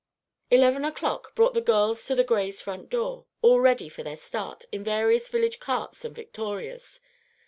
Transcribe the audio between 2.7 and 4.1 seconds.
door, all ready for